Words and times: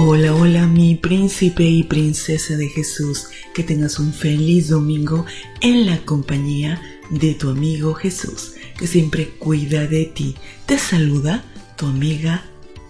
Hola, 0.00 0.32
hola 0.32 0.68
mi 0.68 0.94
príncipe 0.94 1.64
y 1.64 1.82
princesa 1.82 2.56
de 2.56 2.68
Jesús, 2.68 3.30
que 3.52 3.64
tengas 3.64 3.98
un 3.98 4.12
feliz 4.12 4.68
domingo 4.68 5.26
en 5.60 5.86
la 5.86 5.98
compañía 6.04 6.80
de 7.10 7.34
tu 7.34 7.50
amigo 7.50 7.94
Jesús, 7.94 8.52
que 8.78 8.86
siempre 8.86 9.30
cuida 9.40 9.88
de 9.88 10.04
ti. 10.04 10.36
Te 10.66 10.78
saluda 10.78 11.44
tu 11.76 11.86
amiga 11.86 12.44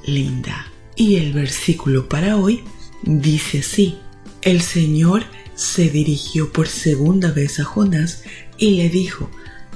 Linda. 0.04 0.70
Y 0.96 1.16
el 1.16 1.32
versículo 1.32 2.10
para 2.10 2.36
hoy 2.36 2.62
dice 3.04 3.60
así, 3.60 3.96
el 4.42 4.60
Señor 4.60 5.24
se 5.54 5.88
dirigió 5.88 6.52
por 6.52 6.68
segunda 6.68 7.32
vez 7.32 7.58
a 7.58 7.64
Jonás 7.64 8.22
y 8.58 8.72
le 8.72 8.90
dijo, 8.90 9.30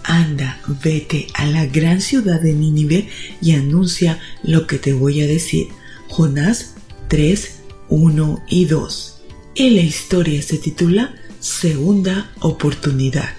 anda, 0.05 0.61
vete 0.85 1.29
a 1.33 1.47
la 1.47 1.65
gran 1.65 2.03
ciudad 2.03 2.43
de 2.43 2.53
Nínive 2.53 3.09
y 3.41 3.53
anuncia 3.53 4.21
lo 4.43 4.67
que 4.67 4.77
te 4.77 4.93
voy 4.93 5.23
a 5.23 5.27
decir. 5.27 5.69
Jonás 6.09 6.72
3, 7.13 7.51
1 7.91 8.45
y 8.49 8.65
2. 8.65 9.21
Y 9.55 9.69
la 9.69 9.83
historia 9.83 10.41
se 10.41 10.57
titula 10.57 11.15
Segunda 11.41 12.33
Oportunidad. 12.41 13.35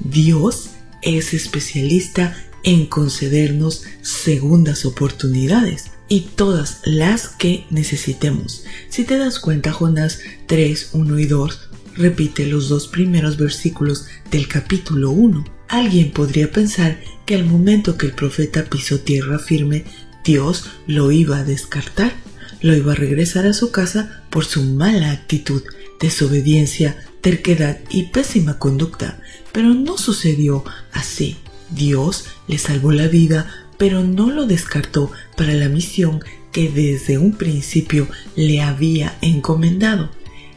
Dios 0.00 0.70
es 1.02 1.34
especialista 1.34 2.42
en 2.64 2.86
concedernos 2.86 3.82
segundas 4.00 4.86
oportunidades 4.86 5.90
y 6.08 6.20
todas 6.20 6.80
las 6.86 7.28
que 7.28 7.66
necesitemos. 7.68 8.64
Si 8.88 9.04
te 9.04 9.18
das 9.18 9.40
cuenta, 9.40 9.74
Jonás 9.74 10.20
3, 10.46 10.92
1 10.94 11.18
y 11.18 11.26
2 11.26 11.60
repite 11.96 12.46
los 12.46 12.70
dos 12.70 12.88
primeros 12.88 13.36
versículos 13.36 14.06
del 14.30 14.48
capítulo 14.48 15.10
1. 15.10 15.44
Alguien 15.68 16.12
podría 16.12 16.50
pensar 16.50 16.98
que 17.26 17.34
al 17.34 17.44
momento 17.44 17.98
que 17.98 18.06
el 18.06 18.12
profeta 18.12 18.64
pisó 18.64 19.00
tierra 19.00 19.38
firme, 19.38 19.84
Dios 20.24 20.64
lo 20.86 21.12
iba 21.12 21.36
a 21.36 21.44
descartar 21.44 22.26
lo 22.60 22.76
iba 22.76 22.92
a 22.92 22.96
regresar 22.96 23.46
a 23.46 23.52
su 23.52 23.70
casa 23.70 24.22
por 24.30 24.44
su 24.44 24.62
mala 24.62 25.12
actitud, 25.12 25.62
desobediencia, 26.00 26.96
terquedad 27.20 27.78
y 27.90 28.04
pésima 28.04 28.58
conducta. 28.58 29.20
Pero 29.52 29.74
no 29.74 29.98
sucedió 29.98 30.64
así. 30.92 31.36
Dios 31.70 32.26
le 32.46 32.58
salvó 32.58 32.92
la 32.92 33.08
vida, 33.08 33.46
pero 33.76 34.02
no 34.02 34.30
lo 34.30 34.46
descartó 34.46 35.10
para 35.36 35.54
la 35.54 35.68
misión 35.68 36.20
que 36.52 36.68
desde 36.68 37.18
un 37.18 37.32
principio 37.32 38.08
le 38.34 38.62
había 38.62 39.16
encomendado. 39.20 40.10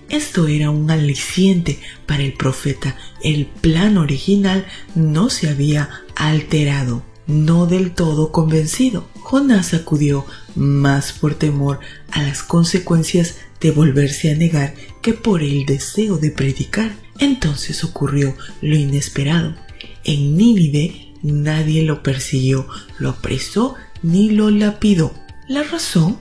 Esto 0.10 0.48
era 0.48 0.70
un 0.70 0.92
aliciente 0.92 1.80
para 2.06 2.24
el 2.24 2.34
profeta. 2.34 2.98
El 3.24 3.46
plan 3.46 3.98
original 3.98 4.66
no 4.94 5.30
se 5.30 5.50
había 5.50 5.90
alterado 6.16 7.11
no 7.32 7.66
del 7.66 7.92
todo 7.92 8.32
convencido. 8.32 9.08
Jonás 9.20 9.74
acudió 9.74 10.26
más 10.56 11.14
por 11.14 11.36
temor 11.36 11.80
a 12.12 12.22
las 12.22 12.44
consecuencias 12.44 13.38
de 13.60 13.72
volverse 13.72 14.32
a 14.32 14.36
negar 14.36 14.74
que 15.02 15.14
por 15.14 15.42
el 15.42 15.66
deseo 15.66 16.18
de 16.18 16.32
predicar. 16.32 16.96
Entonces 17.20 17.84
ocurrió 17.84 18.36
lo 18.62 18.76
inesperado. 18.76 19.56
En 20.04 20.36
Nínive 20.36 21.14
nadie 21.24 21.84
lo 21.84 22.04
persiguió, 22.04 22.68
lo 22.98 23.10
apresó 23.10 23.76
ni 24.04 24.32
lo 24.32 24.50
lapidó. 24.50 25.14
La 25.48 25.64
razón, 25.64 26.18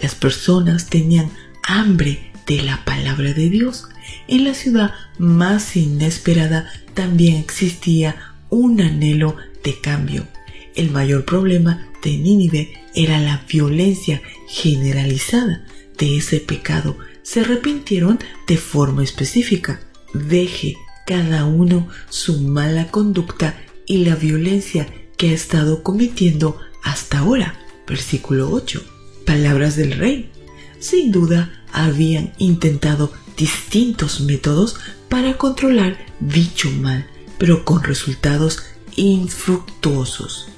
las 0.00 0.14
personas 0.14 0.86
tenían 0.86 1.30
hambre 1.62 2.32
de 2.46 2.62
la 2.62 2.84
palabra 2.84 3.32
de 3.32 3.50
Dios. 3.50 3.88
En 4.26 4.44
la 4.44 4.54
ciudad 4.54 4.92
más 5.18 5.76
inesperada 5.76 6.70
también 6.94 7.36
existía 7.36 8.16
un 8.48 8.80
anhelo 8.80 9.36
de 9.62 9.80
cambio. 9.80 10.26
El 10.74 10.90
mayor 10.90 11.24
problema 11.24 11.88
de 12.02 12.16
Nínive 12.16 12.72
era 12.94 13.20
la 13.20 13.44
violencia 13.48 14.22
generalizada 14.48 15.66
de 15.98 16.16
ese 16.16 16.40
pecado. 16.40 16.96
Se 17.22 17.40
arrepintieron 17.40 18.18
de 18.46 18.56
forma 18.56 19.02
específica. 19.02 19.80
Deje 20.14 20.76
cada 21.06 21.44
uno 21.44 21.88
su 22.08 22.40
mala 22.40 22.90
conducta 22.90 23.60
y 23.86 24.04
la 24.04 24.14
violencia 24.14 24.88
que 25.16 25.30
ha 25.30 25.32
estado 25.32 25.82
cometiendo 25.82 26.58
hasta 26.82 27.18
ahora. 27.18 27.58
Versículo 27.86 28.50
8. 28.50 28.82
Palabras 29.26 29.76
del 29.76 29.92
rey. 29.92 30.30
Sin 30.78 31.12
duda 31.12 31.64
habían 31.72 32.32
intentado 32.38 33.12
distintos 33.36 34.20
métodos 34.20 34.76
para 35.08 35.36
controlar 35.36 35.98
dicho 36.20 36.70
mal, 36.70 37.06
pero 37.38 37.64
con 37.64 37.82
resultados 37.82 38.62
infructuosos. 38.96 40.48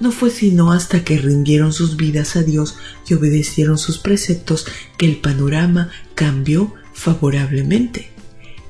No 0.00 0.12
fue 0.12 0.30
sino 0.30 0.72
hasta 0.72 1.04
que 1.04 1.18
rindieron 1.18 1.72
sus 1.72 1.96
vidas 1.96 2.34
a 2.34 2.42
Dios 2.42 2.76
y 3.06 3.14
obedecieron 3.14 3.78
sus 3.78 3.98
preceptos 3.98 4.66
que 4.96 5.06
el 5.06 5.16
panorama 5.16 5.90
cambió 6.14 6.74
favorablemente. 6.94 8.10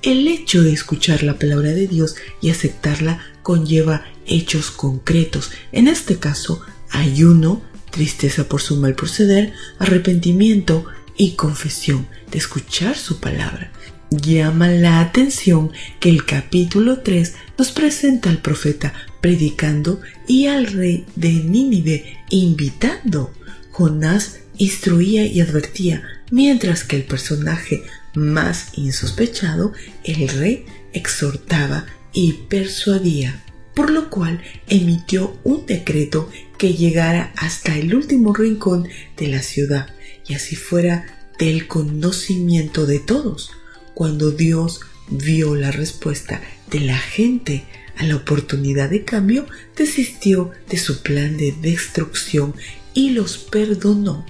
El 0.03 0.27
hecho 0.29 0.63
de 0.63 0.73
escuchar 0.73 1.23
la 1.23 1.39
palabra 1.39 1.71
de 1.71 1.87
Dios 1.87 2.17
y 2.41 2.51
aceptarla 2.51 3.21
conlleva 3.43 4.05
hechos 4.27 4.71
concretos, 4.71 5.51
en 5.73 5.89
este 5.89 6.19
caso 6.19 6.63
ayuno, 6.91 7.63
tristeza 7.91 8.49
por 8.49 8.61
su 8.61 8.77
mal 8.77 8.95
proceder, 8.95 9.53
arrepentimiento 9.79 10.87
y 11.17 11.33
confesión 11.33 12.09
de 12.31 12.39
escuchar 12.39 12.97
su 12.97 13.21
palabra. 13.21 13.71
Llama 14.11 14.69
la 14.69 15.01
atención 15.01 15.71
que 16.01 16.09
el 16.09 16.25
capítulo 16.25 17.01
3 17.01 17.35
nos 17.59 17.71
presenta 17.71 18.31
al 18.31 18.39
profeta 18.39 18.93
predicando 19.21 20.01
y 20.27 20.47
al 20.47 20.67
rey 20.67 21.07
de 21.17 21.31
Nínive 21.33 22.19
invitando. 22.31 23.33
Jonás 23.71 24.41
instruía 24.59 25.25
y 25.25 25.41
advertía, 25.41 26.03
mientras 26.31 26.85
que 26.85 26.97
el 26.97 27.05
personaje 27.05 27.83
más 28.15 28.77
insospechado, 28.77 29.73
el 30.05 30.29
rey, 30.29 30.67
exhortaba 30.93 31.87
y 32.13 32.33
persuadía, 32.49 33.43
por 33.75 33.91
lo 33.91 34.11
cual 34.11 34.43
emitió 34.69 35.39
un 35.45 35.67
decreto 35.67 36.29
que 36.59 36.75
llegara 36.75 37.33
hasta 37.37 37.77
el 37.79 37.95
último 37.95 38.35
rincón 38.35 38.89
de 39.17 39.29
la 39.29 39.43
ciudad 39.43 39.95
y 40.27 40.35
así 40.35 40.57
fuera 40.57 41.07
del 41.39 41.67
conocimiento 41.67 42.87
de 42.87 42.99
todos 42.99 43.53
cuando 43.95 44.31
Dios 44.31 44.81
vio 45.09 45.55
la 45.55 45.71
respuesta 45.71 46.43
de 46.71 46.81
la 46.81 46.99
gente 46.99 47.65
a 48.01 48.05
la 48.05 48.17
oportunidad 48.17 48.89
de 48.89 49.05
cambio, 49.05 49.47
desistió 49.77 50.51
de 50.71 50.79
su 50.79 51.03
plan 51.03 51.37
de 51.37 51.55
destrucción 51.61 52.55
y 52.95 53.11
los 53.11 53.37
perdonó. 53.37 54.25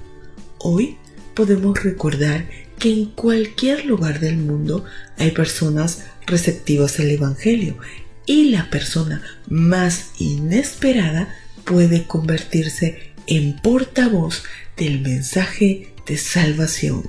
Hoy 0.59 0.97
podemos 1.35 1.81
recordar 1.81 2.49
que 2.81 2.93
en 2.93 3.05
cualquier 3.07 3.87
lugar 3.87 4.19
del 4.19 4.39
mundo 4.39 4.85
hay 5.19 5.31
personas 5.31 6.05
receptivas 6.27 6.99
al 6.99 7.11
Evangelio 7.11 7.79
y 8.27 8.51
la 8.51 8.69
persona 8.71 9.23
más 9.49 10.11
inesperada 10.19 11.33
puede 11.65 12.09
convertirse 12.09 13.13
en 13.29 13.57
portavoz 13.61 14.43
del 14.77 15.01
mensaje 15.01 15.95
de 16.07 16.17
salvación. 16.19 17.05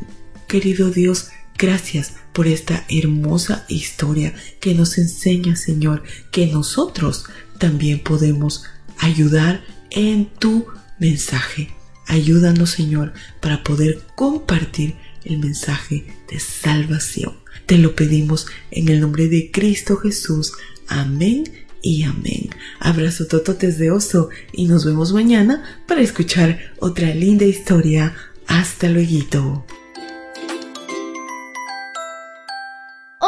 Querido 0.47 0.91
Dios, 0.91 1.29
Gracias 1.61 2.15
por 2.33 2.47
esta 2.47 2.87
hermosa 2.89 3.65
historia 3.69 4.33
que 4.59 4.73
nos 4.73 4.97
enseña, 4.97 5.55
Señor, 5.55 6.01
que 6.31 6.47
nosotros 6.47 7.25
también 7.59 7.99
podemos 7.99 8.63
ayudar 8.97 9.63
en 9.91 10.25
tu 10.25 10.65
mensaje. 10.97 11.69
Ayúdanos, 12.07 12.71
Señor, 12.71 13.13
para 13.41 13.63
poder 13.63 14.01
compartir 14.15 14.95
el 15.23 15.37
mensaje 15.37 16.07
de 16.31 16.39
salvación. 16.39 17.35
Te 17.67 17.77
lo 17.77 17.95
pedimos 17.95 18.47
en 18.71 18.89
el 18.89 18.99
nombre 18.99 19.27
de 19.27 19.51
Cristo 19.51 19.97
Jesús. 19.97 20.53
Amén 20.87 21.43
y 21.83 22.01
amén. 22.05 22.49
Abrazo 22.79 23.27
tototes 23.27 23.77
de 23.77 23.91
oso 23.91 24.29
y 24.51 24.65
nos 24.65 24.83
vemos 24.83 25.13
mañana 25.13 25.63
para 25.87 26.01
escuchar 26.01 26.73
otra 26.79 27.13
linda 27.13 27.45
historia. 27.45 28.15
Hasta 28.47 28.89
luego. 28.89 29.63